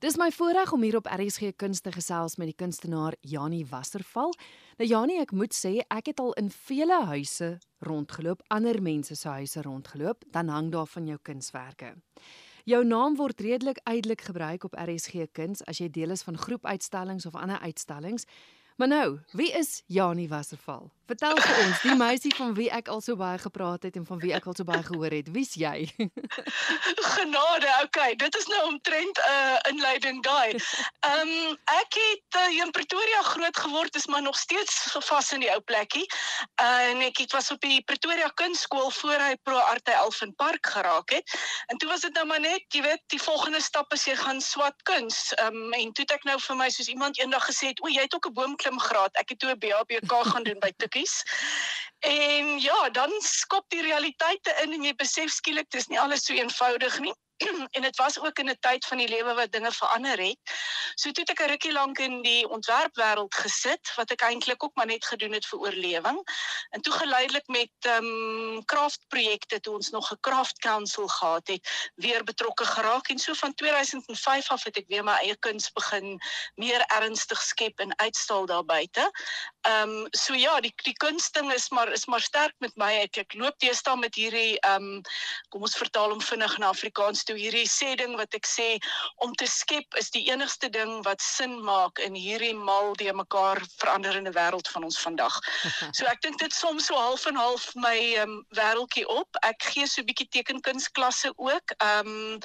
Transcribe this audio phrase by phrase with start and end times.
[0.00, 4.30] Dis my voorreg om hier op RSG Kuns te gesels met die kunstenaar Janie Wasserval.
[4.78, 7.50] Nou Janie, ek moet sê ek het al in vele huise
[7.84, 11.92] rondgeloop, ander mense se huise rondgeloop, dan hang daar van jou kunswerke.
[12.64, 17.28] Jou naam word redelik uitelik gebruik op RSG Kuns as jy deel is van groepuitstallings
[17.28, 18.24] of ander uitstallings.
[18.80, 20.90] Maar nou, wie is Janie Wasserval?
[21.10, 24.20] Vertel vir ons, die meisie van wie ek al so baie gepraat het en van
[24.22, 25.30] wie ek al so baie gehoor het.
[25.34, 25.88] Wie's jy?
[27.14, 30.54] Genade, okay, dit is nou omtrent 'n uh, inleiding daai.
[30.54, 35.42] Ehm um, ek het uh, in Pretoria groot geword, is maar nog steeds vas in
[35.44, 36.06] die ou plekkie.
[36.62, 40.66] Uh, en ek het was op die Pretoria Kunstskool voor hy Pro Arte Elfin Park
[40.66, 41.34] geraak het.
[41.66, 44.40] En toe was dit nou maar net, jy weet, die volgende stap is jy gaan
[44.40, 45.34] swat kuns.
[45.34, 47.90] Ehm um, en toe het ek nou vir my soos iemand eendag gesê het, "O,
[47.90, 48.38] jy het ook 'n
[48.70, 51.22] boomklimgraad." Ek het toe 'n BABK gaan doen by Tikkies.
[51.98, 56.32] En ja, dan skop die realiteite in en jy besef skielik dis nie alles so
[56.32, 57.14] eenvoudig nie.
[57.76, 60.38] en dit was ook in 'n tyd van die lewe wat dinge verander het.
[60.94, 64.74] So toe het ek 'n rukkie lank in die ontwerpwêreld gesit wat ek eintlik ook
[64.74, 66.18] maar net gedoen het vir oorlewing.
[66.70, 71.92] En toe geleidelik met ehm um, kraftprojekte toe ons nog 'n craft council gehad het,
[71.94, 76.20] weer betrokke geraak en so van 2005 af het ek weer my eie kuns begin
[76.54, 79.10] meer ernstig skep en uitstal daar buite.
[79.60, 82.92] Ehm um, so ja, die die kunsting is maar is maar sterk met my.
[82.92, 85.02] Ek ek loop teestaan met hierdie ehm um,
[85.48, 88.68] kom ons vertaal hom vinnig na Afrikaans toe hierdie sê ding wat ek sê
[89.24, 93.62] om te skep is die enigste ding wat sin maak in hierdie mal die mekaar
[93.78, 95.38] veranderende wêreld van ons vandag.
[95.96, 99.38] So ek dink dit soms so half en half my um, wêreldjie op.
[99.46, 101.76] Ek gee so 'n bietjie tekenkunsklasse ook.
[101.78, 102.40] Ehm um,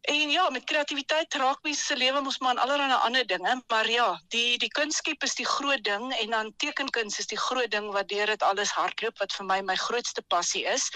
[0.00, 3.90] En ja, met kreatiwiteit raak mense se lewe mos maar aan allerlei ander dinge, maar
[3.90, 7.90] ja, die die kunskep is die groot ding en dan tekenkuns is die groot ding
[7.92, 10.88] wat deur dit alles hardloop wat vir my my grootste passie is.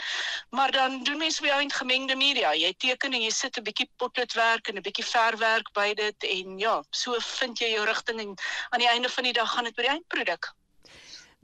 [0.51, 2.55] Maar dan doen mense weer in gemengde media.
[2.55, 6.59] Jy teken en jy sit 'n bietjie potloodwerk en 'n bietjie verfwerk by dit en
[6.59, 8.35] ja, so vind jy jou rigting en
[8.71, 10.55] aan die einde van die dag gaan dit by die eindproduk.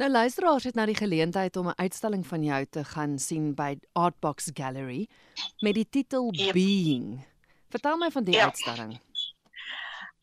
[0.00, 3.77] Nou luisteraars het nou die geleentheid om 'n uitstalling van jou te gaan sien by
[3.92, 5.08] Artbox Gallery
[5.58, 6.52] met die titel yep.
[6.52, 7.30] Being.
[7.70, 8.45] Vertel my van die ja.
[8.45, 8.98] uitstalling.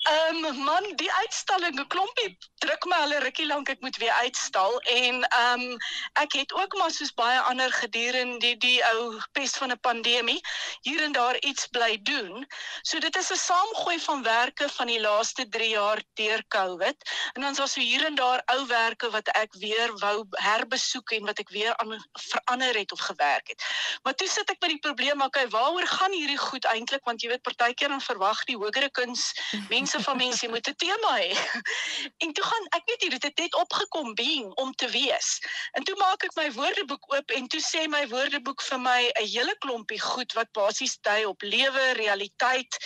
[0.07, 3.97] Ehm um, man, die uitstalling, 'n klompie druk my al 'n rukkie lank ek moet
[3.99, 5.77] weer uitstal en ehm um,
[6.23, 10.39] ek het ook maar soos baie ander gedurende die die ou pes van 'n pandemie
[10.81, 12.47] hier en daar iets bly doen.
[12.81, 16.97] So dit is 'n saamgooi van werke van die laaste 3 jaar deur Covid
[17.33, 21.25] en dan was so hier en daar ou werke wat ek weer wou herbesoek en
[21.25, 23.63] wat ek weer aan verander het of gewerk het.
[24.03, 27.29] Maar toe sit ek met die probleem, okay, waaroor gaan hierdie goed eintlik want jy
[27.29, 29.33] weet partykeer dan verwag die hogere kuns
[29.75, 31.31] mense meeste van mense moet 'n tema hê.
[32.23, 35.39] En toe gaan ek weet jy dit het net opgekom being om te wees.
[35.71, 39.27] En toe maak ek my woordeboek oop en toe sê my woordeboek vir my 'n
[39.27, 42.77] hele klompie goed wat basies dui op lewe, realiteit,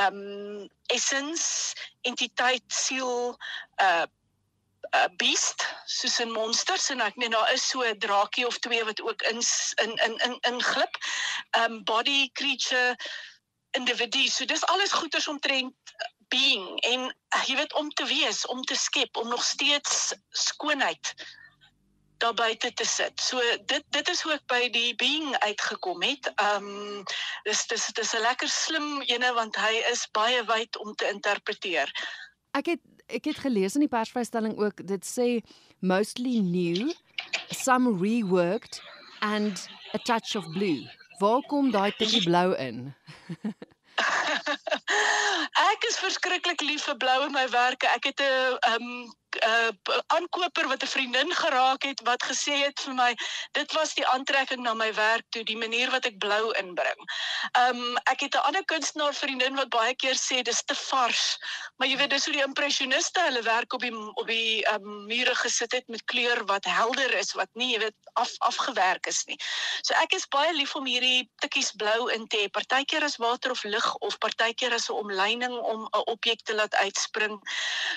[0.00, 3.36] um essence, entiteit, siel,
[3.80, 8.46] uh 'n uh, beest soos 'n monsters en ek meen daar is so 'n draakie
[8.46, 9.40] of twee wat ook in
[9.82, 10.94] in in in inglip.
[11.58, 12.96] Um body creature
[13.76, 14.28] individu.
[14.28, 15.74] So dis alles goeters omtrent
[16.36, 21.14] being en uh, jy weet om te wees, om te skep, om nog steeds skoonheid
[22.16, 23.20] daar buite te sit.
[23.20, 26.30] So dit dit is hoe ek by die being uitgekom het.
[26.40, 27.04] Um
[27.48, 31.92] dis dis dis 'n lekker slim ene want hy is baie wyd om te interpreteer.
[32.56, 35.28] Ek het ek het gelees in die persvrystelling ook dit sê
[35.80, 36.92] mostly new,
[37.50, 38.80] some reworked
[39.20, 40.88] and a touch of blue.
[41.20, 42.94] Waar kom daai tikkie blou in?
[45.76, 47.88] ek is verskriklik lief vir blou in my werke.
[47.92, 49.14] Ek het 'n um 'n
[49.44, 49.70] uh,
[50.06, 53.14] aankoper wat 'n vriendin geraak het wat gesê het vir my
[53.52, 57.00] dit was die aantrekking na my werk toe die manier wat ek blou inbring.
[57.66, 61.38] Um ek het 'n ander kunstenaar vriendin wat baie keer sê dis te vars.
[61.76, 65.34] Maar jy weet dis hoe die impressioniste hulle werk op die op die um mure
[65.34, 69.38] gesit het met kleur wat helder is wat nie jy weet af afgewerk is nie.
[69.82, 72.48] So ek is baie lief om hierdie tikkies blou in te hê.
[72.48, 76.74] Partykeer as water of lig of partykeer as 'n omleining om 'n objek te laat
[76.74, 77.40] uitspring.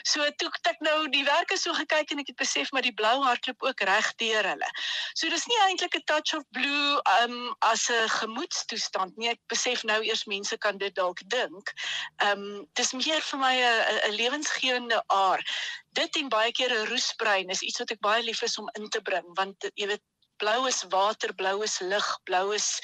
[0.03, 3.15] So toe ek nou die werke so gekyk en ek het besef maar die blou
[3.23, 4.69] hardloop ook reg deur hulle.
[5.13, 9.29] So dis nie eintlik 'n touch of blue um as 'n gemoedstoestand nie.
[9.29, 11.73] Ek besef nou eers mense kan dit dalk dink.
[12.29, 15.45] Um dis meer vir my 'n 'n lewensgewende aard.
[15.93, 18.89] Dit en baie keer 'n roesbrein is iets wat ek baie lief is om in
[18.89, 20.05] te bring want jy weet
[20.37, 22.79] blou is water, blou is lig, blou is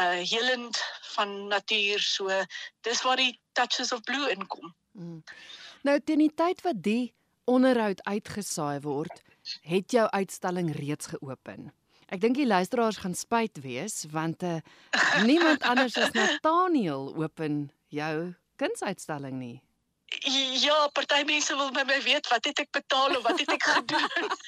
[0.00, 0.78] uh helend
[1.14, 2.00] van natuur.
[2.00, 2.44] So
[2.80, 4.74] dis waar die touches of blue inkom.
[4.92, 5.22] Mm.
[5.82, 7.14] Nou teen die tyd wat die
[7.48, 9.22] onderhoud uitgesaai word,
[9.64, 11.70] het jou uitstalling reeds geopen.
[12.08, 14.58] Ek dink die luisteraars gaan spyt wees want uh,
[15.28, 19.58] niemand anders as Nathaniel open jou kunsuitstalling nie.
[20.64, 23.66] Ja, party mense wil by my weet wat het ek betaal of wat het ek
[23.74, 24.32] gedoen.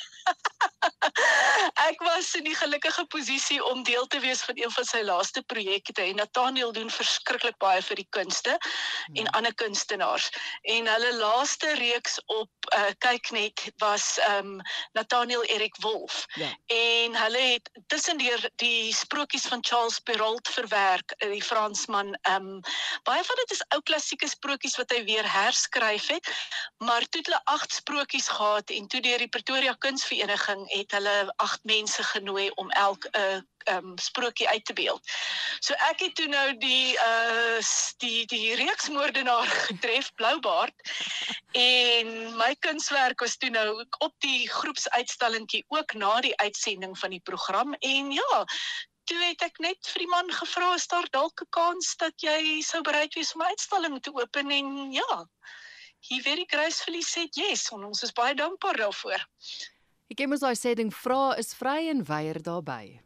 [1.91, 5.43] ek was in die gelukkige posisie om deel te wees van een van sy laaste
[5.51, 9.17] projekte en Nathaniel doen verskriklik baie vir die kunste hmm.
[9.23, 10.29] en ander kunstenaars.
[10.75, 14.61] En hulle laaste reeks op uh, kyk net was um,
[14.95, 16.25] Nathaniel Erik Wolf.
[16.39, 16.51] Ja.
[16.77, 22.15] En hulle het tussendeur die sprokies van Charles Perrault verwerk, eh, die Fransman.
[22.31, 22.61] Um,
[23.09, 26.31] baie van dit is ou klassieke sprokies wat hy weer herskryf het,
[26.79, 31.17] maar toe het hulle agt sprokies gehad en toe deur die Pretoria Kunsvereniging het hulle
[31.43, 35.01] agt mense genooi om elk 'n uh, um, sprokie uit te beeld.
[35.61, 37.61] So ek het toe nou die uh
[37.99, 40.75] die die reeksmoordenaar getref, Bloubaard.
[41.53, 47.25] En my kunswerk was toe nou op die groepsuitstallingkie ook na die uitsending van die
[47.25, 48.45] program en ja,
[49.05, 52.63] toe het ek net vir die man gevra as daar dalk 'n kans dat jy
[52.63, 55.27] sou bereid wees om 'n uitstalling te open en ja.
[56.09, 59.27] He very gracefully said yes en ons is baie dankbaar daarvoor.
[60.11, 62.99] Ek het mos daai sê ding vra is vry en weier daarbey.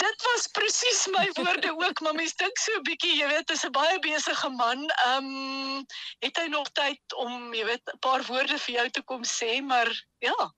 [0.00, 3.64] Dit was presies my woorde ook, maar mens dink so 'n bietjie, jy weet, is
[3.66, 4.86] 'n baie besige man.
[5.06, 5.84] Ehm um,
[6.24, 9.60] het hy nog tyd om, jy weet, 'n paar woorde vir jou te kom sê,
[9.62, 10.54] maar ja.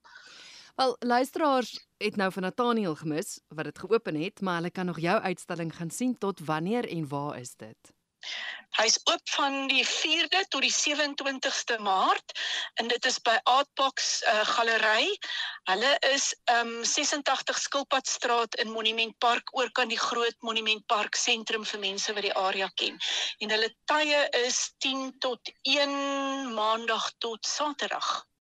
[0.77, 4.99] Wel, luisteraars het nou van Nathaniel gemis wat dit geopen het, maar hulle kan nog
[4.99, 7.96] jou uitstalling gaan sien tot wanneer en waar is dit?
[8.77, 12.33] Hy's oop van die 4de tot die 27ste Maart
[12.81, 15.15] en dit is by Artbox uh, Galery.
[15.71, 21.65] Hulle is um 86 Skilpadstraat in Monument Park oor kan die groot Monument Park sentrum
[21.65, 23.01] vir mense wat die area ken.
[23.41, 28.27] En hulle tye is 10 tot 1 Maandag tot Saterdag.